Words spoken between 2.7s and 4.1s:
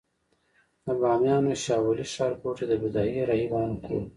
بودايي راهبانو کور و